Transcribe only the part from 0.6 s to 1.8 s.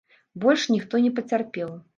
ніхто не пацярпеў.